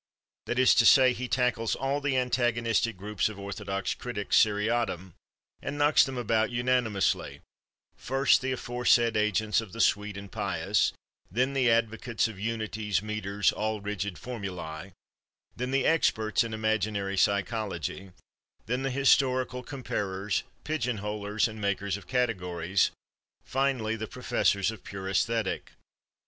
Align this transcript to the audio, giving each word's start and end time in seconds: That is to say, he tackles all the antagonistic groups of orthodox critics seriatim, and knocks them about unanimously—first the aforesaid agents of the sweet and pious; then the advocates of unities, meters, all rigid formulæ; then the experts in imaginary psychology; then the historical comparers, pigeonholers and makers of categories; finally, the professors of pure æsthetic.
That 0.47 0.57
is 0.57 0.73
to 0.81 0.85
say, 0.87 1.13
he 1.13 1.27
tackles 1.27 1.75
all 1.75 2.01
the 2.01 2.17
antagonistic 2.17 2.97
groups 2.97 3.29
of 3.29 3.37
orthodox 3.37 3.93
critics 3.93 4.35
seriatim, 4.35 5.13
and 5.61 5.77
knocks 5.77 6.03
them 6.03 6.17
about 6.17 6.49
unanimously—first 6.49 8.41
the 8.41 8.51
aforesaid 8.51 9.15
agents 9.15 9.61
of 9.61 9.73
the 9.73 9.79
sweet 9.79 10.17
and 10.17 10.31
pious; 10.31 10.91
then 11.29 11.53
the 11.53 11.69
advocates 11.69 12.27
of 12.27 12.39
unities, 12.39 13.03
meters, 13.03 13.51
all 13.51 13.79
rigid 13.79 14.15
formulæ; 14.15 14.91
then 15.55 15.69
the 15.69 15.85
experts 15.85 16.43
in 16.43 16.51
imaginary 16.51 17.15
psychology; 17.15 18.09
then 18.65 18.81
the 18.81 18.89
historical 18.89 19.61
comparers, 19.61 20.41
pigeonholers 20.63 21.47
and 21.47 21.61
makers 21.61 21.95
of 21.95 22.07
categories; 22.07 22.89
finally, 23.45 23.95
the 23.95 24.07
professors 24.07 24.71
of 24.71 24.83
pure 24.83 25.05
æsthetic. 25.07 25.61